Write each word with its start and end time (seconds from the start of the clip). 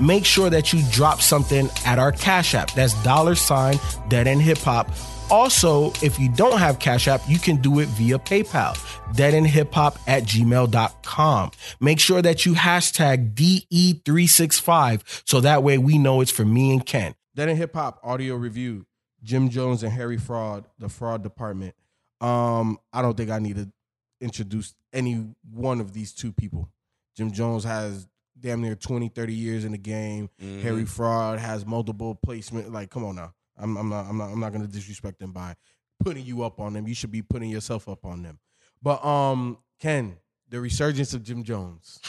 make 0.00 0.24
sure 0.24 0.50
that 0.50 0.72
you 0.72 0.82
drop 0.90 1.20
something 1.20 1.68
at 1.84 1.98
our 1.98 2.12
Cash 2.12 2.54
App. 2.54 2.72
That's 2.72 3.00
dollar 3.02 3.34
sign 3.34 3.78
Dead 4.08 4.26
End 4.26 4.42
Hip 4.42 4.58
Hop. 4.58 4.90
Also, 5.30 5.92
if 6.02 6.18
you 6.20 6.28
don't 6.28 6.58
have 6.58 6.78
Cash 6.78 7.08
App, 7.08 7.22
you 7.26 7.38
can 7.38 7.56
do 7.56 7.80
it 7.80 7.88
via 7.88 8.18
PayPal, 8.18 8.76
deadendhiphop 9.14 9.96
at 10.06 10.24
gmail.com. 10.24 11.50
Make 11.80 12.00
sure 12.00 12.20
that 12.20 12.44
you 12.44 12.52
hashtag 12.52 13.32
DE365 13.32 15.22
so 15.26 15.40
that 15.40 15.62
way 15.62 15.78
we 15.78 15.96
know 15.96 16.20
it's 16.20 16.30
for 16.30 16.44
me 16.44 16.72
and 16.72 16.84
Ken. 16.84 17.14
Dead 17.34 17.48
End 17.48 17.56
Hip 17.56 17.72
Hop 17.72 17.98
audio 18.02 18.36
review, 18.36 18.84
Jim 19.22 19.48
Jones 19.48 19.82
and 19.82 19.92
Harry 19.92 20.18
Fraud, 20.18 20.66
the 20.78 20.90
fraud 20.90 21.22
department. 21.22 21.74
Um, 22.20 22.78
I 22.92 23.00
don't 23.00 23.16
think 23.16 23.30
I 23.30 23.38
need 23.38 23.56
to 23.56 23.72
introduce 24.20 24.74
any 24.92 25.34
one 25.50 25.80
of 25.80 25.94
these 25.94 26.12
two 26.12 26.32
people. 26.32 26.68
Jim 27.16 27.32
Jones 27.32 27.64
has 27.64 28.06
damn 28.42 28.60
near 28.60 28.74
20, 28.74 29.08
30 29.08 29.32
years 29.32 29.64
in 29.64 29.72
the 29.72 29.78
game. 29.78 30.28
Harry 30.62 30.84
Fraud 30.84 31.38
has 31.38 31.64
multiple 31.64 32.14
placement. 32.14 32.72
Like, 32.72 32.90
come 32.90 33.04
on 33.04 33.16
now. 33.16 33.32
I'm, 33.56 33.76
I'm 33.76 33.88
not 33.88 34.06
I'm 34.06 34.18
not 34.18 34.30
I'm 34.30 34.40
not 34.40 34.52
gonna 34.52 34.66
disrespect 34.66 35.18
them 35.20 35.32
by 35.32 35.54
putting 36.02 36.24
you 36.24 36.42
up 36.42 36.60
on 36.60 36.72
them. 36.72 36.86
You 36.86 36.94
should 36.94 37.12
be 37.12 37.22
putting 37.22 37.50
yourself 37.50 37.88
up 37.88 38.04
on 38.04 38.22
them. 38.22 38.38
But 38.82 39.04
um, 39.04 39.58
Ken, 39.80 40.16
the 40.48 40.60
resurgence 40.60 41.14
of 41.14 41.22
Jim 41.22 41.44
Jones. 41.44 42.00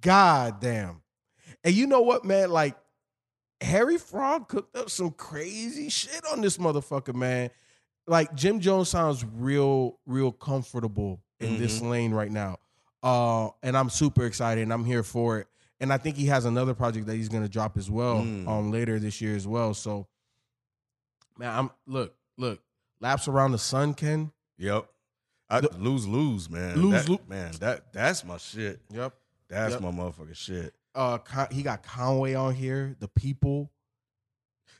God 0.00 0.60
damn. 0.60 1.02
And 1.64 1.74
you 1.74 1.86
know 1.86 2.02
what, 2.02 2.24
man? 2.24 2.50
Like 2.50 2.76
Harry 3.60 3.98
Fraud 3.98 4.48
cooked 4.48 4.76
up 4.76 4.90
some 4.90 5.10
crazy 5.10 5.88
shit 5.88 6.22
on 6.30 6.40
this 6.40 6.58
motherfucker, 6.58 7.14
man. 7.14 7.50
Like 8.06 8.34
Jim 8.34 8.60
Jones 8.60 8.88
sounds 8.88 9.24
real, 9.24 9.98
real 10.06 10.30
comfortable 10.30 11.20
in 11.40 11.58
this 11.58 11.80
lane 11.82 12.12
right 12.12 12.30
now. 12.30 12.58
Uh, 13.02 13.50
and 13.62 13.76
I'm 13.76 13.90
super 13.90 14.24
excited 14.26 14.62
and 14.62 14.72
I'm 14.72 14.84
here 14.84 15.02
for 15.02 15.38
it. 15.40 15.48
And 15.80 15.92
I 15.92 15.98
think 15.98 16.16
he 16.16 16.26
has 16.26 16.44
another 16.46 16.74
project 16.74 17.06
that 17.06 17.16
he's 17.16 17.28
gonna 17.28 17.48
drop 17.48 17.76
as 17.76 17.90
well 17.90 18.22
Mm. 18.22 18.48
um 18.48 18.70
later 18.70 18.98
this 18.98 19.20
year 19.20 19.36
as 19.36 19.46
well. 19.46 19.74
So 19.74 20.06
man, 21.38 21.54
I'm 21.54 21.70
look, 21.86 22.14
look, 22.38 22.60
laps 23.00 23.28
around 23.28 23.52
the 23.52 23.58
sun, 23.58 23.94
Ken. 23.94 24.32
Yep. 24.58 24.88
I 25.48 25.60
The- 25.60 25.76
lose 25.78 26.06
lose, 26.06 26.50
man. 26.50 26.80
Lose, 26.80 27.04
That- 27.04 27.08
lo- 27.08 27.20
man. 27.28 27.52
That 27.60 27.92
that's 27.92 28.24
my 28.24 28.38
shit. 28.38 28.80
Yep. 28.90 29.14
That's 29.48 29.72
Yep. 29.74 29.80
my 29.82 29.90
motherfucking 29.90 30.34
shit. 30.36 30.74
Uh 30.94 31.18
he 31.50 31.62
got 31.62 31.82
Conway 31.82 32.34
on 32.34 32.54
here, 32.54 32.96
the 32.98 33.08
people. 33.08 33.70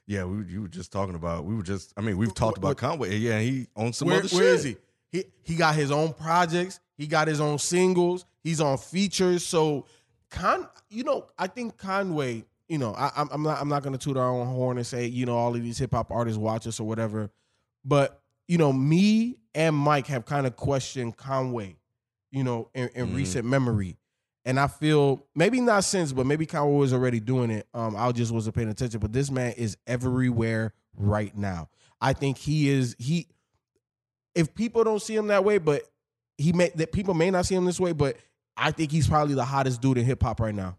Yeah, 0.06 0.24
we 0.24 0.44
you 0.46 0.62
were 0.62 0.68
just 0.68 0.92
talking 0.92 1.14
about. 1.16 1.44
We 1.44 1.54
were 1.56 1.64
just. 1.64 1.92
I 1.96 2.00
mean, 2.00 2.16
we've 2.16 2.32
talked 2.32 2.58
about 2.58 2.76
Conway. 2.76 3.16
Yeah, 3.16 3.40
he 3.40 3.66
on 3.74 3.92
some 3.92 4.06
Where, 4.08 4.18
other 4.20 4.28
where 4.28 4.44
shit. 4.44 4.54
is 4.54 4.64
he? 4.64 4.76
He 5.10 5.24
he 5.42 5.56
got 5.56 5.74
his 5.74 5.90
own 5.90 6.12
projects. 6.14 6.78
He 6.96 7.06
got 7.08 7.26
his 7.28 7.40
own 7.40 7.58
singles. 7.58 8.24
He's 8.42 8.60
on 8.60 8.78
features. 8.78 9.44
So, 9.44 9.84
Con, 10.30 10.68
you 10.90 11.04
know, 11.04 11.26
I 11.38 11.46
think 11.46 11.76
Conway. 11.76 12.44
You 12.68 12.78
know, 12.78 12.94
I, 12.94 13.12
I'm 13.16 13.28
I'm 13.30 13.42
not 13.44 13.60
I'm 13.60 13.68
not 13.68 13.82
gonna 13.84 13.98
toot 13.98 14.16
our 14.16 14.28
own 14.28 14.46
horn 14.48 14.76
and 14.76 14.86
say 14.86 15.06
you 15.06 15.24
know 15.24 15.36
all 15.36 15.54
of 15.54 15.62
these 15.62 15.78
hip 15.78 15.92
hop 15.92 16.10
artists 16.10 16.36
watch 16.38 16.66
us 16.66 16.80
or 16.80 16.84
whatever, 16.86 17.30
but 17.84 18.20
you 18.48 18.58
know, 18.58 18.72
me 18.72 19.36
and 19.54 19.74
Mike 19.76 20.08
have 20.08 20.24
kind 20.24 20.46
of 20.46 20.56
questioned 20.56 21.16
Conway. 21.16 21.76
You 22.32 22.42
know, 22.44 22.68
in, 22.74 22.88
in 22.94 23.06
Mhm. 23.08 23.14
recent 23.14 23.44
memory. 23.46 23.96
And 24.44 24.60
I 24.60 24.66
feel 24.66 25.24
maybe 25.34 25.60
not 25.60 25.84
since, 25.84 26.12
but 26.12 26.26
maybe 26.26 26.44
Conway 26.44 26.76
was 26.76 26.92
already 26.92 27.18
doing 27.20 27.50
it. 27.50 27.66
Um, 27.72 27.96
I 27.96 28.10
just 28.12 28.30
wasn't 28.32 28.56
paying 28.56 28.68
attention. 28.68 29.00
But 29.00 29.12
this 29.12 29.30
man 29.30 29.52
is 29.52 29.76
everywhere 29.86 30.74
right 30.96 31.36
now. 31.36 31.68
I 32.00 32.12
think 32.12 32.36
he 32.36 32.68
is 32.68 32.94
he 32.98 33.28
if 34.34 34.54
people 34.54 34.84
don't 34.84 35.00
see 35.00 35.14
him 35.16 35.28
that 35.28 35.44
way, 35.44 35.58
but 35.58 35.82
he 36.36 36.52
may 36.52 36.70
that 36.74 36.92
people 36.92 37.14
may 37.14 37.30
not 37.30 37.46
see 37.46 37.54
him 37.54 37.64
this 37.64 37.80
way, 37.80 37.92
but 37.92 38.16
I 38.56 38.70
think 38.70 38.90
he's 38.90 39.06
probably 39.08 39.34
the 39.34 39.44
hottest 39.44 39.80
dude 39.82 39.98
in 39.98 40.04
hip 40.06 40.22
hop 40.22 40.40
right 40.40 40.54
now. 40.54 40.76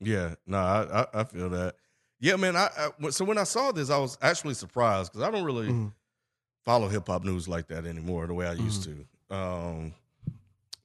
Yeah, 0.00 0.34
no, 0.46 0.58
I, 0.58 1.02
I 1.02 1.06
I 1.20 1.24
feel 1.24 1.48
that. 1.50 1.76
Yeah, 2.20 2.36
man. 2.36 2.56
I, 2.56 2.68
I 3.02 3.10
so 3.10 3.24
when 3.24 3.38
I 3.38 3.44
saw 3.44 3.72
this, 3.72 3.90
I 3.90 3.98
was 3.98 4.16
actually 4.22 4.54
surprised 4.54 5.12
because 5.12 5.26
I 5.26 5.30
don't 5.30 5.44
really 5.44 5.68
Mhm. 5.68 5.92
follow 6.64 6.88
hip 6.88 7.06
hop 7.06 7.24
news 7.24 7.48
like 7.48 7.68
that 7.68 7.84
anymore 7.86 8.26
the 8.26 8.34
way 8.34 8.46
I 8.46 8.52
used 8.54 8.84
to. 8.84 9.06
Um, 9.34 9.92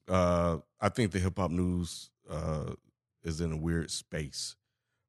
uh, 0.07 0.57
I 0.79 0.89
think 0.89 1.11
the 1.11 1.19
hip 1.19 1.37
hop 1.37 1.51
news 1.51 2.09
uh 2.29 2.73
is 3.23 3.41
in 3.41 3.51
a 3.51 3.57
weird 3.57 3.91
space, 3.91 4.55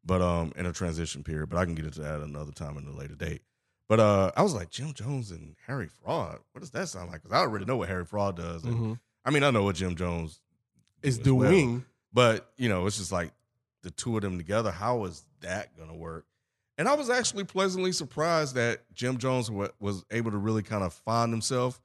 but 0.05 0.21
um, 0.21 0.53
in 0.57 0.67
a 0.67 0.73
transition 0.73 1.23
period. 1.23 1.49
But 1.51 1.59
I 1.59 1.65
can 1.65 1.75
get 1.75 1.85
into 1.85 2.01
that 2.01 2.21
another 2.21 2.53
time 2.53 2.77
in 2.77 2.87
a 2.87 2.93
later 2.93 3.15
date. 3.15 3.43
But 3.89 4.01
uh, 4.01 4.33
I 4.37 4.43
was 4.43 4.55
like 4.55 4.71
Jim 4.71 4.93
Jones 4.93 5.31
and 5.31 5.55
Harry 5.67 5.89
Fraud. 5.89 6.39
What 6.53 6.61
does 6.61 6.71
that 6.73 6.89
sound 6.89 7.11
like? 7.11 7.23
Because 7.23 7.33
I 7.37 7.41
already 7.41 7.65
know 7.65 7.77
what 7.77 7.89
Harry 7.89 8.05
Fraud 8.05 8.37
does. 8.37 8.65
And, 8.65 8.75
Mhm. 8.77 9.01
I 9.25 9.31
mean, 9.31 9.45
I 9.45 9.51
know 9.51 9.63
what 9.63 9.77
Jim 9.77 9.95
Jones 9.95 10.41
Is 11.03 11.19
do 11.19 11.37
as 11.37 11.41
well. 11.43 11.51
doing 11.51 11.85
But 12.13 12.51
you 12.57 12.69
know, 12.69 12.87
it's 12.87 12.99
just 12.99 13.13
like 13.13 13.33
the 13.83 13.91
two 13.91 14.17
of 14.17 14.23
them 14.23 14.39
together. 14.39 14.71
How 14.71 15.05
is 15.05 15.25
that 15.41 15.77
gonna 15.77 15.95
work? 15.97 16.27
And 16.77 16.89
I 16.89 16.95
was 16.95 17.11
actually 17.11 17.45
pleasantly 17.45 17.93
surprised 17.93 18.55
that 18.55 18.83
Jim 18.95 19.19
Jones 19.19 19.51
wa- 19.51 19.69
was 19.81 20.05
able 20.11 20.31
to 20.31 20.37
really 20.39 20.63
kind 20.63 20.85
of 20.85 20.93
find 20.93 21.33
himself 21.33 21.81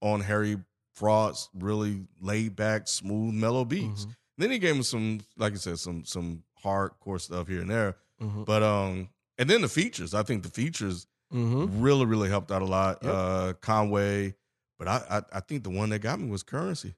on 0.00 0.20
Harry 0.20 0.56
Fraud's 0.94 1.48
really 1.54 2.06
laid 2.20 2.54
back, 2.56 2.86
smooth, 2.88 3.34
mellow 3.34 3.64
beats. 3.64 4.04
Mhm. 4.06 4.16
Then 4.38 4.50
he 4.50 4.58
gave 4.58 4.74
him 4.76 4.82
some, 4.82 5.20
like 5.36 5.52
I 5.52 5.56
said, 5.56 5.78
some 5.78 6.04
some 6.04 6.42
hardcore 6.64 7.20
stuff 7.20 7.48
here 7.48 7.60
and 7.62 7.70
there. 7.70 7.96
Mhm. 8.20 8.44
But 8.44 8.62
um, 8.62 9.08
and 9.38 9.48
then 9.48 9.62
the 9.62 9.68
features. 9.68 10.12
I 10.14 10.22
think 10.22 10.42
the 10.42 10.50
features 10.50 11.06
Mhm. 11.32 11.70
really 11.82 12.04
really 12.04 12.28
helped 12.28 12.50
out 12.52 12.62
a 12.62 12.66
lot. 12.66 12.98
Yep. 13.02 13.12
Uh, 13.14 13.52
Conway, 13.60 14.34
but 14.78 14.86
I, 14.88 15.02
I 15.10 15.38
I 15.38 15.40
think 15.40 15.62
the 15.64 15.70
one 15.70 15.88
that 15.90 16.00
got 16.00 16.20
me 16.20 16.28
was 16.28 16.42
Curren$y. 16.42 16.94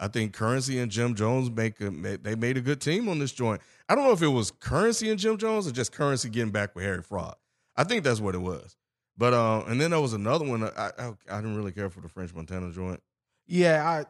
I 0.00 0.08
think 0.08 0.32
Curren$y 0.32 0.76
and 0.76 0.90
Jim 0.90 1.14
Jones 1.14 1.50
make 1.50 1.80
a 1.80 1.90
they 1.90 2.34
made 2.34 2.56
a 2.56 2.60
good 2.60 2.80
team 2.80 3.08
on 3.08 3.18
this 3.18 3.32
joint. 3.32 3.60
I 3.88 3.94
don't 3.94 4.04
know 4.04 4.12
if 4.12 4.22
it 4.22 4.28
was 4.28 4.50
Curren$y 4.50 5.08
and 5.08 5.18
Jim 5.18 5.36
Jones 5.38 5.66
or 5.66 5.72
just 5.72 5.92
Curren$y 5.92 6.30
getting 6.30 6.52
back 6.52 6.74
with 6.74 6.84
Harry 6.84 7.02
Fraud. 7.02 7.34
I 7.76 7.84
think 7.84 8.04
that's 8.04 8.20
what 8.20 8.34
it 8.34 8.40
was. 8.40 8.76
But 9.16 9.34
uh, 9.34 9.64
and 9.66 9.80
then 9.80 9.90
there 9.90 10.00
was 10.00 10.12
another 10.12 10.44
one. 10.44 10.62
I, 10.62 10.92
I 10.98 11.12
I 11.28 11.36
didn't 11.36 11.56
really 11.56 11.72
care 11.72 11.90
for 11.90 12.00
the 12.00 12.08
French 12.08 12.32
Montana 12.32 12.70
joint. 12.70 13.02
Yeah, 13.46 13.84
I 13.84 14.04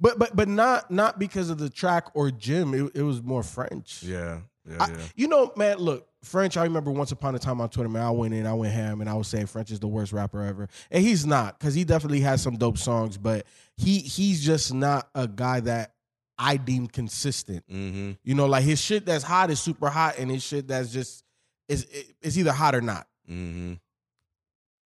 but 0.00 0.18
but 0.18 0.36
but 0.36 0.48
not 0.48 0.90
not 0.90 1.18
because 1.18 1.50
of 1.50 1.58
the 1.58 1.68
track 1.68 2.06
or 2.14 2.30
Jim. 2.30 2.72
It, 2.72 2.92
it 2.94 3.02
was 3.02 3.22
more 3.22 3.42
French. 3.42 4.02
Yeah, 4.02 4.40
yeah, 4.68 4.76
I- 4.80 4.90
yeah. 4.90 4.96
you 5.14 5.28
know, 5.28 5.52
man, 5.56 5.78
look, 5.78 6.08
French, 6.22 6.56
I 6.56 6.64
remember 6.64 6.90
once 6.90 7.12
upon 7.12 7.34
a 7.34 7.38
time 7.38 7.60
on 7.60 7.68
Twitter, 7.68 7.88
man, 7.88 8.02
I 8.02 8.10
went 8.10 8.32
in, 8.34 8.46
I 8.46 8.54
went 8.54 8.72
ham, 8.72 9.00
and 9.00 9.10
I 9.10 9.14
was 9.14 9.28
saying 9.28 9.46
French 9.46 9.70
is 9.70 9.80
the 9.80 9.86
worst 9.88 10.12
rapper 10.12 10.42
ever. 10.42 10.68
And 10.90 11.02
he's 11.04 11.26
not, 11.26 11.58
because 11.58 11.74
he 11.74 11.84
definitely 11.84 12.20
has 12.20 12.42
some 12.42 12.56
dope 12.56 12.78
songs, 12.78 13.18
but 13.18 13.46
he 13.76 13.98
he's 13.98 14.42
just 14.44 14.72
not 14.72 15.08
a 15.14 15.28
guy 15.28 15.60
that 15.60 15.94
I 16.38 16.56
deem 16.56 16.86
consistent. 16.86 17.64
Mm-hmm. 17.70 18.12
You 18.24 18.34
know, 18.34 18.46
like 18.46 18.64
his 18.64 18.80
shit 18.80 19.04
that's 19.06 19.22
hot 19.24 19.50
is 19.50 19.60
super 19.60 19.88
hot, 19.90 20.18
and 20.18 20.30
his 20.30 20.42
shit 20.42 20.68
that's 20.68 20.90
just 20.92 21.24
is 21.68 21.86
is 22.22 22.38
either 22.38 22.52
hot 22.52 22.74
or 22.74 22.80
not. 22.80 23.06
Mm-hmm. 23.30 23.74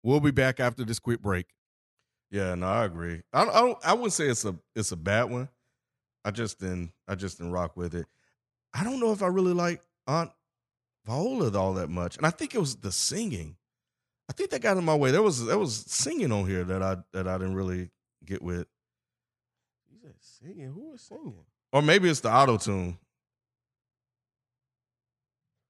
We'll 0.02 0.20
be 0.20 0.30
back 0.30 0.60
after 0.60 0.84
this 0.84 0.98
quick 0.98 1.20
break. 1.20 1.46
Yeah, 2.30 2.54
no, 2.54 2.66
I 2.66 2.84
agree. 2.84 3.22
I 3.32 3.42
I 3.42 3.60
don't. 3.60 3.78
I 3.84 3.92
wouldn't 3.94 4.12
say 4.12 4.28
it's 4.28 4.44
a 4.44 4.56
it's 4.74 4.92
a 4.92 4.96
bad 4.96 5.24
one. 5.24 5.48
I 6.24 6.30
just 6.30 6.58
didn't. 6.58 6.92
I 7.06 7.14
just 7.14 7.38
didn't 7.38 7.52
rock 7.52 7.76
with 7.76 7.94
it. 7.94 8.06
I 8.78 8.84
don't 8.84 9.00
know 9.00 9.12
if 9.12 9.22
I 9.22 9.26
really 9.26 9.52
like 9.54 9.82
Aunt 10.06 10.30
Viola 11.06 11.56
all 11.58 11.74
that 11.74 11.88
much, 11.90 12.16
and 12.16 12.26
I 12.26 12.30
think 12.30 12.54
it 12.54 12.58
was 12.58 12.76
the 12.76 12.92
singing. 12.92 13.56
I 14.30 14.34
think 14.34 14.50
that 14.50 14.60
got 14.60 14.76
in 14.76 14.84
my 14.84 14.94
way. 14.94 15.10
There 15.10 15.22
was 15.22 15.44
there 15.46 15.58
was 15.58 15.74
singing 15.88 16.30
on 16.32 16.46
here 16.46 16.62
that 16.64 16.82
I 16.82 16.96
that 17.12 17.26
I 17.26 17.38
didn't 17.38 17.54
really 17.54 17.90
get 18.24 18.42
with, 18.42 18.66
He 19.90 19.96
said 19.98 20.14
singing. 20.20 20.72
Who 20.72 20.90
was 20.90 21.00
singing? 21.00 21.44
or 21.72 21.82
maybe 21.82 22.08
it's 22.08 22.20
the 22.20 22.30
auto 22.32 22.56
tune. 22.58 22.98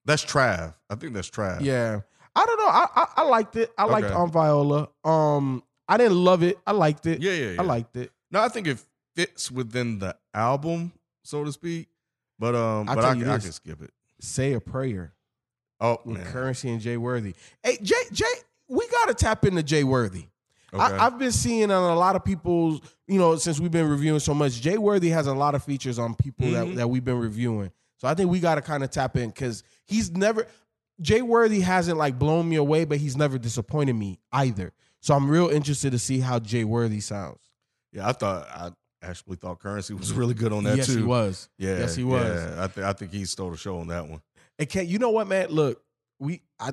That's 0.04 0.24
Trav. 0.24 0.74
I 0.90 0.94
think 0.94 1.14
that's 1.14 1.30
Trav. 1.30 1.60
Yeah, 1.60 2.00
I 2.34 2.46
don't 2.46 2.58
know. 2.58 2.66
I 2.68 2.86
I, 2.96 3.06
I 3.18 3.22
liked 3.22 3.56
it. 3.56 3.70
I 3.78 3.84
liked 3.84 4.06
Okay. 4.06 4.14
on 4.14 4.30
Viola. 4.30 4.88
Um, 5.04 5.62
I 5.88 5.96
didn't 5.96 6.16
love 6.22 6.42
it. 6.42 6.58
I 6.66 6.72
liked 6.72 7.06
it. 7.06 7.22
yeah, 7.22 7.32
yeah. 7.32 7.50
yeah. 7.52 7.60
I 7.62 7.64
liked 7.64 7.96
it. 7.96 8.10
No, 8.30 8.40
I 8.42 8.48
think 8.48 8.66
it 8.66 8.78
fits 9.14 9.50
within 9.50 9.98
the 9.98 10.16
album, 10.34 10.92
so 11.24 11.44
to 11.44 11.52
speak. 11.52 11.88
But 12.38 12.54
um, 12.54 12.88
I'll 12.88 12.94
but 12.96 13.04
I, 13.04 13.14
can- 13.14 13.28
I 13.28 13.34
this. 13.36 13.44
can 13.44 13.52
skip 13.52 13.82
it. 13.82 13.90
Say 14.20 14.52
a 14.52 14.60
prayer. 14.60 15.14
Oh 15.80 15.98
with 16.04 16.18
man, 16.18 16.26
Curren$y 16.26 16.70
and 16.70 16.80
Jay 16.80 16.96
Worthy. 16.96 17.34
Hey, 17.62 17.78
Jay, 17.82 17.94
Jay, 18.12 18.24
we 18.68 18.86
gotta 18.88 19.14
tap 19.14 19.44
into 19.44 19.62
Jay 19.62 19.84
Worthy. 19.84 20.24
okay. 20.74 20.82
I, 20.82 21.06
I've 21.06 21.18
been 21.18 21.30
seeing 21.32 21.70
on 21.70 21.90
a 21.90 21.94
lot 21.94 22.16
of 22.16 22.24
people's, 22.24 22.80
you 23.06 23.18
know, 23.18 23.36
since 23.36 23.60
we've 23.60 23.70
been 23.70 23.88
reviewing 23.88 24.18
so 24.20 24.34
much. 24.34 24.60
Jay 24.60 24.76
Worthy 24.76 25.10
has 25.10 25.28
a 25.28 25.34
lot 25.34 25.54
of 25.54 25.62
features 25.62 25.98
on 26.00 26.14
people 26.16 26.50
that, 26.50 26.74
that 26.74 26.88
we've 26.90 27.04
been 27.04 27.18
reviewing. 27.20 27.70
So 27.98 28.08
I 28.08 28.14
think 28.14 28.28
we 28.30 28.40
gotta 28.40 28.60
kind 28.60 28.82
of 28.82 28.90
tap 28.90 29.16
in 29.16 29.28
because 29.28 29.62
he's 29.86 30.10
never 30.10 30.46
Jay 31.00 31.22
Worthy 31.22 31.60
hasn't 31.60 31.96
like 31.96 32.18
blown 32.18 32.48
me 32.48 32.56
away, 32.56 32.84
but 32.84 32.98
he's 32.98 33.16
never 33.16 33.38
disappointed 33.38 33.92
me 33.94 34.18
either. 34.32 34.72
So 35.00 35.14
I'm 35.14 35.30
real 35.30 35.48
interested 35.48 35.92
to 35.92 35.98
see 36.00 36.18
how 36.18 36.40
Jay 36.40 36.64
Worthy 36.64 36.98
sounds. 37.00 37.38
Yeah, 37.92 38.08
I 38.08 38.12
thought 38.12 38.48
I 38.48 38.70
actually 39.02 39.36
thought 39.36 39.58
Curren$y 39.60 39.94
was 39.96 40.12
really 40.14 40.34
good 40.34 40.52
on 40.52 40.64
that 40.64 40.76
yes, 40.76 40.86
too. 40.86 40.92
Yes, 40.92 41.00
he 41.00 41.06
was. 41.06 41.48
Yeah, 41.58 41.78
Yes, 41.78 41.94
he 41.96 42.04
was. 42.04 42.26
Yeah, 42.26 42.64
I, 42.64 42.66
th- 42.66 42.86
I 42.86 42.92
think 42.92 43.12
he 43.12 43.24
stole 43.24 43.50
the 43.50 43.56
show 43.56 43.78
on 43.78 43.88
that 43.88 44.08
one. 44.08 44.20
And 44.58 44.68
can 44.68 44.86
you 44.88 44.98
know 44.98 45.10
what, 45.10 45.28
man? 45.28 45.48
Look, 45.50 45.82
we 46.18 46.42
I 46.58 46.70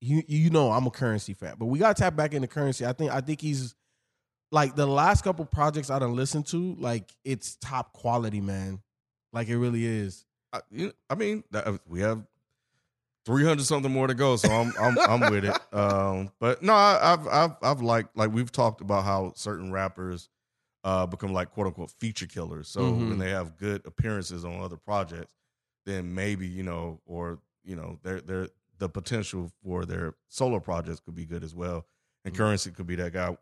you 0.00 0.22
you 0.26 0.50
know 0.50 0.72
I'm 0.72 0.86
a 0.86 0.90
Curren$y 0.90 1.34
fan, 1.34 1.54
but 1.58 1.66
we 1.66 1.78
gotta 1.78 1.94
tap 1.94 2.16
back 2.16 2.34
into 2.34 2.48
Curren$y. 2.48 2.88
I 2.88 2.92
think 2.92 3.12
I 3.12 3.20
think 3.20 3.40
he's 3.40 3.74
like 4.50 4.74
the 4.74 4.86
last 4.86 5.22
couple 5.22 5.44
projects 5.44 5.90
I 5.90 5.98
done 5.98 6.14
listened 6.16 6.46
to, 6.48 6.74
like 6.78 7.10
it's 7.24 7.56
top 7.56 7.92
quality, 7.92 8.40
man. 8.40 8.80
Like 9.32 9.48
it 9.48 9.56
really 9.56 9.86
is. 9.86 10.26
I, 10.52 10.60
you- 10.70 10.92
I 11.08 11.14
mean, 11.14 11.44
we 11.88 12.00
have 12.00 12.22
three 13.24 13.44
hundred 13.44 13.64
something 13.64 13.92
more 13.92 14.08
to 14.08 14.14
go, 14.14 14.36
so 14.36 14.50
I'm 14.50 14.72
I'm 14.80 14.98
I'm 14.98 15.30
with 15.30 15.44
it. 15.44 15.56
Um, 15.72 16.30
but 16.38 16.62
no, 16.62 16.74
I, 16.74 17.14
I've 17.14 17.26
I've 17.28 17.56
I've 17.62 17.80
like 17.80 18.06
like 18.14 18.30
we've 18.30 18.52
talked 18.52 18.82
about 18.82 19.04
how 19.04 19.32
certain 19.36 19.72
rappers 19.72 20.28
uh 20.84 21.06
become 21.06 21.32
like 21.32 21.50
quote 21.50 21.66
unquote 21.68 21.90
feature 21.90 22.26
killers. 22.26 22.68
So 22.68 22.90
Mhm. 22.90 23.08
when 23.08 23.18
they 23.18 23.30
have 23.30 23.56
good 23.56 23.86
appearances 23.86 24.44
on 24.44 24.60
other 24.60 24.76
projects, 24.76 25.34
then 25.86 26.14
maybe 26.14 26.46
you 26.48 26.62
know, 26.62 27.00
or 27.06 27.40
you 27.64 27.76
know, 27.76 27.98
they're 28.02 28.20
they're 28.20 28.48
the 28.78 28.88
potential 28.88 29.50
for 29.62 29.84
their 29.84 30.14
solo 30.28 30.58
projects 30.60 31.00
could 31.00 31.14
be 31.14 31.24
good 31.26 31.44
as 31.44 31.54
well, 31.54 31.86
and 32.24 32.34
Mhm. 32.34 32.36
Curren$y 32.36 32.72
could 32.72 32.86
be 32.86 32.96
that 32.96 33.12
guy. 33.12 33.36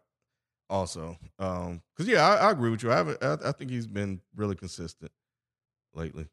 Also, 0.68 1.18
um, 1.40 1.82
because 1.96 2.08
yeah, 2.08 2.26
I, 2.26 2.48
I 2.48 2.50
agree 2.52 2.70
with 2.70 2.82
you. 2.82 2.92
I 2.92 2.96
haven't. 2.96 3.22
I, 3.22 3.36
I 3.44 3.52
think 3.52 3.70
he's 3.70 3.88
been 3.88 4.20
really 4.36 4.54
consistent 4.54 5.10
lately. 5.94 6.28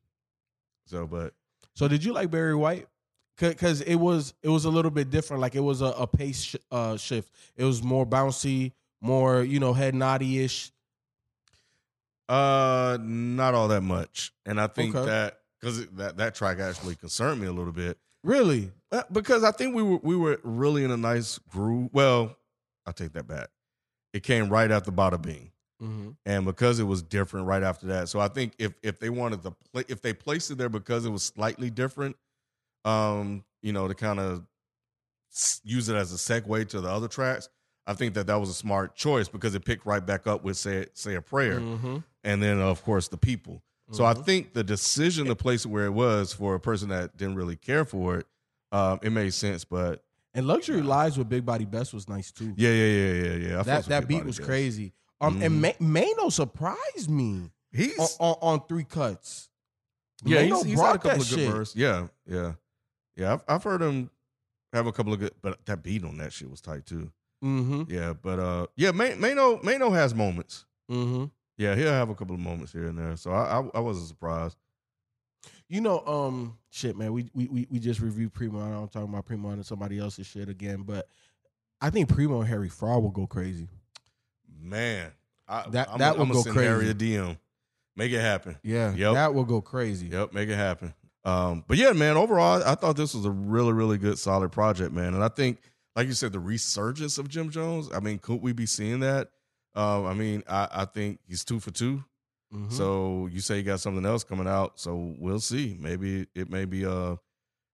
So, 0.85 1.07
but 1.07 1.33
So 1.75 1.87
did 1.87 2.03
you 2.03 2.13
like 2.13 2.31
Barry 2.31 2.55
White? 2.55 2.87
Because 3.37 3.81
it 3.81 3.95
was 3.95 4.33
it 4.41 4.49
was 4.49 4.65
a 4.65 4.69
little 4.69 4.91
bit 4.91 5.09
different. 5.11 5.41
Like 5.41 5.55
it 5.55 5.59
was 5.61 5.81
a, 5.81 5.87
a 5.87 6.07
pace 6.07 6.41
sh- 6.41 6.55
uh, 6.71 6.97
shift. 6.97 7.33
It 7.55 7.63
was 7.63 7.83
more 7.83 8.05
bouncy, 8.05 8.73
more 9.01 9.43
you 9.43 9.59
know 9.59 9.73
head 9.73 9.93
noddy 9.93 10.43
ish. 10.43 10.71
Uh, 12.29 12.97
not 13.01 13.53
all 13.53 13.67
that 13.69 13.81
much, 13.81 14.33
and 14.45 14.59
I 14.59 14.67
think 14.67 14.95
Okay. 14.95 15.05
that 15.05 15.39
because 15.59 15.87
that 15.91 16.17
that 16.17 16.35
track 16.35 16.59
actually 16.59 16.95
concerned 16.95 17.39
me 17.41 17.47
a 17.47 17.53
little 17.53 17.71
bit 17.73 17.97
Really? 18.23 18.71
Uh, 18.91 19.03
because 19.11 19.43
I 19.43 19.51
think 19.51 19.73
we 19.75 19.81
were 19.83 19.99
we 20.03 20.15
were 20.17 20.39
really 20.43 20.83
in 20.83 20.91
a 20.91 20.97
nice 20.97 21.37
groove. 21.49 21.89
Well, 21.93 22.35
I 22.85 22.91
take 22.91 23.13
that 23.13 23.27
back. 23.27 23.49
It 24.13 24.23
came 24.23 24.49
right 24.49 24.69
after 24.71 24.91
Bada 24.91 25.21
Bing, 25.21 25.51
Mm-hmm. 25.81 26.09
and 26.25 26.43
because 26.45 26.79
it 26.79 26.83
was 26.83 27.01
different 27.03 27.45
right 27.45 27.63
after 27.63 27.87
that, 27.87 28.09
so 28.09 28.19
I 28.19 28.27
think 28.27 28.53
if 28.59 28.73
if 28.83 28.99
they 28.99 29.09
wanted 29.09 29.43
to 29.43 29.51
play, 29.71 29.83
if 29.87 30.01
they 30.01 30.11
placed 30.13 30.51
it 30.51 30.57
there 30.57 30.69
because 30.69 31.05
it 31.05 31.09
was 31.11 31.23
slightly 31.23 31.69
different, 31.69 32.17
um, 32.83 33.45
you 33.61 33.71
know, 33.71 33.87
to 33.87 33.93
kind 33.95 34.19
of 34.19 34.43
use 35.63 35.87
it 35.87 35.95
as 35.95 36.11
a 36.11 36.15
segue 36.15 36.67
to 36.69 36.81
the 36.81 36.89
other 36.89 37.07
tracks, 37.07 37.47
I 37.89 37.93
think 37.93 38.13
that 38.15 38.27
that 38.27 38.39
was 38.39 38.49
a 38.49 38.53
smart 38.53 38.95
choice 38.95 39.29
because 39.29 39.55
it 39.55 39.63
picked 39.65 39.85
right 39.85 40.05
back 40.05 40.27
up 40.27 40.43
with 40.43 40.57
say 40.57 40.85
say 40.93 41.15
a 41.15 41.21
prayer 41.21 41.59
Mm-hmm. 41.59 41.97
and 42.23 42.43
then 42.43 42.59
of 42.59 42.83
course 42.83 43.07
the 43.07 43.17
people. 43.17 43.63
So 43.91 44.03
I 44.03 44.13
think 44.13 44.51
the 44.53 44.65
decision 44.65 45.27
to 45.27 45.35
place 45.35 45.63
it 45.63 45.69
where 45.69 45.85
it 45.85 45.93
was 45.93 46.33
for 46.33 46.55
a 46.55 46.59
person 46.59 46.89
that 46.89 47.15
didn't 47.15 47.35
really 47.35 47.55
care 47.55 47.85
for 47.85 48.17
it, 48.17 48.27
um, 48.73 48.99
it 49.01 49.11
made 49.13 49.33
sense. 49.33 49.63
But 49.63 50.03
and 50.33 50.45
luxury 50.45 50.81
lives 50.81 51.17
with 51.17 51.29
Big 51.29 51.45
Body 51.45 51.63
Best 51.63 51.93
was 51.93 52.09
nice 52.09 52.29
too. 52.33 52.53
yeah, 52.57 52.69
yeah, 52.69 52.85
yeah, 52.85 53.13
yeah, 53.13 53.47
yeah. 53.51 53.59
I 53.61 53.63
that 53.63 53.85
that 53.85 54.07
beat 54.09 54.15
Body 54.17 54.27
was 54.27 54.37
Jazz. 54.37 54.45
crazy. 54.45 54.91
Um, 55.21 55.41
and 55.41 55.63
Mhm. 55.63 55.79
Ma- 55.79 56.01
Maino 56.01 56.31
surprised 56.31 57.09
me 57.09 57.49
He's 57.71 57.97
on, 57.97 58.09
on, 58.19 58.35
on 58.59 58.67
three 58.67 58.83
cuts. 58.83 59.49
yeah, 60.25 60.41
Maino 60.43 60.55
he's, 60.57 60.63
he's 60.65 60.71
had 60.73 60.75
brought 60.81 60.95
a 60.95 60.99
couple 60.99 61.21
of 61.21 61.29
good 61.29 61.39
shit. 61.39 61.49
verses. 61.51 61.75
Yeah, 61.77 62.07
yeah, 62.29 62.53
yeah. 63.15 63.33
I've, 63.33 63.43
I've 63.47 63.63
heard 63.63 63.81
him 63.81 64.09
have 64.73 64.85
a 64.85 64.91
couple 64.91 65.13
of 65.13 65.19
good, 65.19 65.31
but 65.41 65.65
that 65.65 65.81
beat 65.81 66.03
on 66.03 66.17
that 66.17 66.33
shit 66.33 66.51
was 66.51 66.59
tight 66.59 66.85
too. 66.85 67.09
Mm-hmm. 67.43 67.83
Yeah, 67.93 68.13
but 68.21 68.39
uh, 68.39 68.67
yeah, 68.75 68.91
Ma- 68.91 69.03
Maino 69.15 69.61
Maino 69.63 69.91
has 69.93 70.15
moments. 70.15 70.65
Mm-hmm. 70.89 71.25
Yeah, 71.57 71.75
he'll 71.75 71.91
have 71.91 72.09
a 72.09 72.15
couple 72.15 72.33
of 72.35 72.41
moments 72.41 72.71
here 72.71 72.87
and 72.87 72.97
there. 72.97 73.15
So 73.17 73.31
I 73.31 73.59
I, 73.59 73.69
I 73.75 73.79
wasn't 73.79 74.07
surprised. 74.07 74.57
You 75.69 75.81
know, 75.81 76.05
um, 76.07 76.57
shit, 76.69 76.97
man. 76.97 77.13
We 77.13 77.29
we 77.33 77.47
we, 77.47 77.67
we 77.69 77.79
just 77.79 77.99
reviewed 77.99 78.33
Primo. 78.33 78.59
I 78.65 78.71
don't 78.71 78.91
talking 78.91 79.09
about 79.09 79.25
Primo 79.25 79.49
and 79.49 79.65
somebody 79.65 79.99
else's 79.99 80.25
shit 80.25 80.49
again, 80.49 80.83
but 80.83 81.07
I 81.81 81.89
think 81.89 82.09
Primo 82.09 82.39
and 82.39 82.47
Harry 82.49 82.69
Fraud 82.69 83.03
will 83.03 83.11
go 83.11 83.27
crazy. 83.27 83.67
Man, 84.59 85.11
I, 85.47 85.69
That- 85.69 85.89
I'm, 85.91 85.99
that 85.99 86.13
I'm 86.13 86.17
gonna 86.29 86.33
go 86.33 86.43
crazy. 86.43 86.59
Harry 86.67 86.89
a 86.89 86.93
DM. 86.93 87.37
Make 87.95 88.11
it 88.11 88.19
happen. 88.21 88.57
Yeah, 88.63 88.93
Yep. 88.93 89.13
that 89.15 89.33
will 89.33 89.43
go 89.43 89.59
crazy. 89.61 90.07
Yep, 90.07 90.33
make 90.33 90.49
it 90.49 90.55
happen. 90.55 90.93
Um, 91.25 91.63
but 91.67 91.77
yeah, 91.77 91.91
man, 91.93 92.15
overall, 92.15 92.63
I 92.63 92.75
thought 92.75 92.95
this 92.95 93.13
was 93.13 93.25
a 93.25 93.31
really, 93.31 93.73
really 93.73 93.97
good, 93.97 94.17
solid 94.19 94.51
project, 94.51 94.93
man. 94.93 95.13
And 95.15 95.23
I 95.23 95.27
think, 95.29 95.59
like 95.97 96.07
you 96.07 96.13
said, 96.13 96.31
the 96.31 96.39
resurgence 96.39 97.17
of 97.17 97.27
Jim 97.27 97.49
Jones. 97.49 97.89
I 97.93 97.99
mean, 97.99 98.19
could 98.19 98.41
we 98.41 98.53
be 98.53 98.67
seeing 98.67 98.99
that? 98.99 99.29
Um, 99.75 100.05
I 100.05 100.13
mean, 100.13 100.43
I, 100.47 100.67
I 100.71 100.85
think 100.85 101.19
he's 101.27 101.43
two 101.43 101.59
for 101.59 101.71
2 101.71 102.03
Mhm. 102.53 102.71
So 102.71 103.27
you 103.27 103.41
say 103.41 103.57
you 103.57 103.63
got 103.63 103.81
something 103.81 104.05
else 104.05 104.23
coming 104.23 104.47
out, 104.47 104.79
so 104.79 105.15
we'll 105.19 105.41
see. 105.41 105.75
Maybe 105.79 106.27
it 106.33 106.49
may 106.49 106.63
be, 106.63 106.85
uh, 106.85 107.17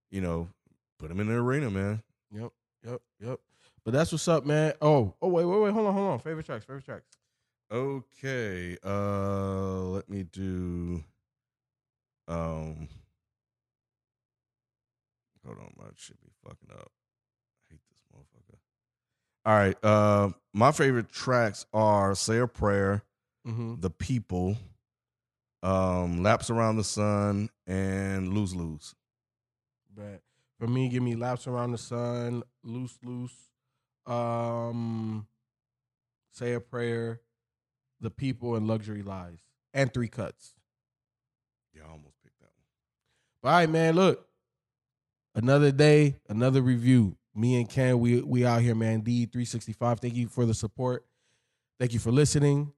you 0.09 0.21
know, 0.21 0.49
put 0.97 1.11
him 1.11 1.19
in 1.19 1.27
the 1.27 1.35
arena, 1.35 1.69
man. 1.69 2.01
Yep, 2.31 2.51
yep, 2.83 3.01
yep. 3.19 3.39
But 3.85 3.93
that's 3.93 4.11
what's 4.11 4.27
up, 4.27 4.45
man. 4.45 4.73
Oh, 4.81 5.13
oh, 5.21 5.27
wait, 5.27 5.45
wait, 5.45 5.59
wait. 5.61 5.73
Hold 5.73 5.87
on, 5.87 5.93
hold 5.93 6.11
on. 6.13 6.19
Favorite 6.19 6.45
tracks, 6.47 6.65
favorite 6.65 6.85
tracks. 6.85 7.05
Okay, 7.71 8.77
uh, 8.83 9.81
let 9.89 10.09
me 10.09 10.23
do. 10.23 11.03
Um, 12.27 12.87
hold 15.45 15.59
on, 15.59 15.73
my 15.77 15.85
shit 15.95 16.19
be 16.21 16.29
fucking 16.43 16.69
up. 16.71 16.91
I 17.69 17.73
hate 17.73 17.81
this 17.89 17.99
motherfucker. 18.11 18.57
All 19.45 19.53
right, 19.53 19.75
uh, 19.83 20.29
my 20.53 20.71
favorite 20.71 21.09
tracks 21.09 21.65
are 21.73 22.15
"Say 22.15 22.37
a 22.39 22.47
Prayer," 22.47 23.03
Mm-hmm. 23.45 23.81
"The 23.81 23.89
People," 23.89 24.57
um, 25.61 26.23
"Laps 26.23 26.49
Around 26.49 26.77
the 26.77 26.83
Sun," 26.83 27.49
and 27.67 28.33
"Lose 28.33 28.55
Lose." 28.55 28.95
But 29.95 30.21
for 30.59 30.67
me, 30.67 30.89
give 30.89 31.03
me 31.03 31.15
laps 31.15 31.45
around 31.45 31.71
the 31.71 31.77
sun, 31.77 32.43
loose, 32.63 32.97
loose. 33.03 33.35
Um, 34.05 35.27
say 36.31 36.53
a 36.53 36.59
prayer, 36.59 37.21
the 38.01 38.09
people 38.09 38.55
and 38.55 38.67
luxury 38.67 39.01
lies, 39.03 39.39
and 39.73 39.93
three 39.93 40.07
cuts. 40.07 40.53
Yeah, 41.75 41.83
I 41.87 41.91
almost 41.91 42.15
picked 42.23 42.39
that 42.39 42.49
one. 43.43 43.51
All 43.51 43.59
right, 43.59 43.69
man. 43.69 43.95
Look, 43.95 44.27
another 45.35 45.71
day, 45.71 46.15
another 46.27 46.61
review. 46.61 47.17
Me 47.35 47.59
and 47.59 47.67
Ken, 47.69 47.99
we 47.99 48.21
we 48.21 48.45
out 48.45 48.61
here, 48.61 48.75
man. 48.75 49.01
D 49.01 49.25
three 49.25 49.45
sixty 49.45 49.73
five. 49.73 49.99
Thank 49.99 50.15
you 50.15 50.27
for 50.27 50.45
the 50.45 50.53
support. 50.53 51.05
Thank 51.79 51.93
you 51.93 51.99
for 51.99 52.11
listening. 52.11 52.71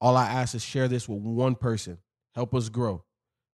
All 0.00 0.16
I 0.16 0.26
ask 0.26 0.54
is 0.54 0.64
share 0.64 0.88
this 0.88 1.08
with 1.08 1.20
one 1.20 1.54
person. 1.54 1.98
Help 2.34 2.54
us 2.54 2.68
grow. 2.68 3.04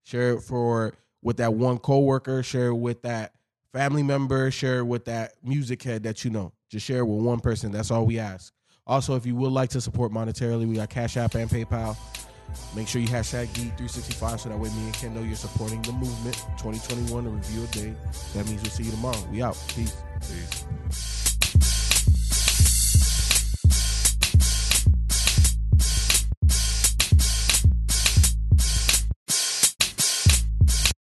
Share 0.04 0.34
it 0.34 0.42
for 0.42 0.94
with 1.22 1.38
that 1.38 1.54
one 1.54 1.78
coworker. 1.78 2.42
Share 2.42 2.68
it 2.68 2.76
with 2.76 3.02
that 3.02 3.32
family 3.72 4.02
member. 4.02 4.50
Share 4.50 4.78
it 4.78 4.84
with 4.84 5.06
that 5.06 5.32
music 5.42 5.82
head 5.82 6.02
that 6.04 6.24
you 6.24 6.30
know. 6.30 6.52
Just 6.70 6.86
share 6.86 6.98
it 6.98 7.06
with 7.06 7.24
one 7.24 7.40
person. 7.40 7.72
That's 7.72 7.90
all 7.90 8.06
we 8.06 8.18
ask. 8.18 8.52
Also, 8.86 9.16
if 9.16 9.24
you 9.24 9.34
would 9.34 9.52
like 9.52 9.70
to 9.70 9.80
support 9.80 10.12
monetarily, 10.12 10.68
we 10.68 10.76
got 10.76 10.90
Cash 10.90 11.16
App 11.16 11.34
and 11.34 11.50
PayPal. 11.50 11.96
Make 12.74 12.88
sure 12.88 13.00
you 13.00 13.08
hashtag 13.08 13.48
D365 13.48 14.40
so 14.40 14.48
that 14.48 14.58
way 14.58 14.68
me 14.70 14.84
and 14.84 14.94
Ken 14.94 15.14
know 15.14 15.22
you're 15.22 15.36
supporting 15.36 15.82
the 15.82 15.92
movement. 15.92 16.36
2021, 16.58 17.26
a 17.26 17.30
review 17.30 17.64
a 17.64 17.66
day. 17.68 17.94
That 18.34 18.46
means 18.46 18.62
we'll 18.62 18.70
see 18.70 18.84
you 18.84 18.90
tomorrow. 18.90 19.18
We 19.30 19.42
out. 19.42 19.56
Peace. 19.68 19.96
Peace. 20.20 21.33